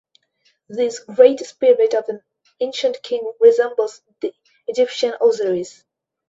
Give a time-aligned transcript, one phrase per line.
[0.67, 2.23] This great spirit of an
[2.59, 4.33] ancient king resembles the
[4.65, 5.85] Egyptian Osiris.